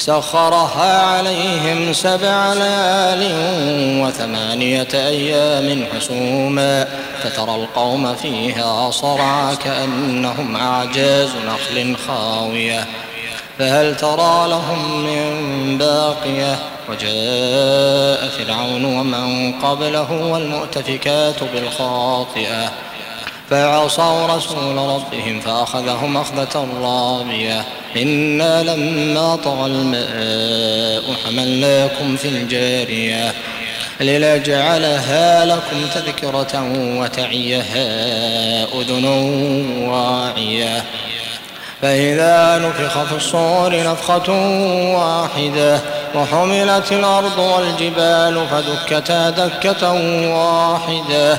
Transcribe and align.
سخرها 0.00 1.02
عليهم 1.02 1.92
سبع 1.92 2.52
ليال 2.52 3.22
وثمانية 4.02 4.88
أيام 4.94 5.84
حسوما 5.94 6.88
فترى 7.22 7.54
القوم 7.54 8.14
فيها 8.14 8.90
صرعى 8.90 9.56
كأنهم 9.56 10.56
أعجاز 10.56 11.30
نخل 11.46 11.96
خاوية 11.96 12.86
فهل 13.58 13.96
ترى 13.96 14.48
لهم 14.48 15.04
من 15.04 15.78
باقية؟ 15.78 16.58
وجاء 16.88 18.28
فرعون 18.28 18.84
ومن 18.84 19.52
قبله 19.52 20.12
والمؤتفكات 20.12 21.44
بالخاطئة 21.54 22.72
فعصوا 23.50 24.26
رسول 24.26 24.76
ربهم 24.76 25.40
فأخذهم 25.40 26.16
أخذة 26.16 26.68
رابية 26.82 27.64
إنا 27.96 28.62
لما 28.62 29.36
طغى 29.36 29.66
الماء 29.66 31.14
حملناكم 31.24 32.16
في 32.16 32.28
الجارية 32.28 33.32
لنجعلها 34.00 35.44
لكم 35.44 35.86
تذكرة 35.94 36.72
وتعيها 36.74 37.84
أذن 38.64 39.04
واعية. 39.88 40.84
فإذا 41.82 42.58
نفخ 42.58 43.02
في 43.02 43.16
الصور 43.16 43.82
نفخة 43.82 44.32
واحدة 44.96 45.80
وحملت 46.14 46.92
الأرض 46.92 47.38
والجبال 47.38 48.46
فدكتا 48.50 49.30
دكة 49.30 49.92
واحدة. 50.34 51.38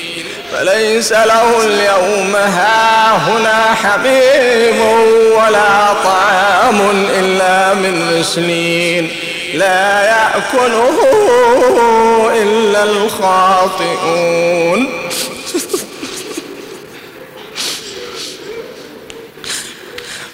فليس 0.51 1.11
له 1.11 1.65
اليوم 1.65 2.35
هاهنا 2.35 3.75
حبيب 3.83 4.81
ولا 5.37 5.93
طعام 6.03 6.81
إلا 7.19 7.73
من 7.73 8.09
غسلين 8.19 9.11
لا 9.53 10.03
يأكله 10.03 10.97
إلا 12.33 12.83
الخاطئون 12.83 14.21